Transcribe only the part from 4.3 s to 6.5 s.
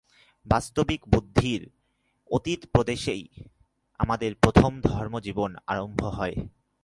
প্রথম ধর্মজীবন আরম্ভ হয়।